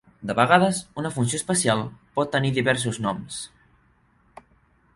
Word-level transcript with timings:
De 0.27 0.35
vegades, 0.37 0.77
una 1.01 1.11
funció 1.17 1.39
especial 1.41 1.83
pot 2.19 2.31
tenir 2.37 2.53
diversos 2.57 2.99
noms. 3.09 3.39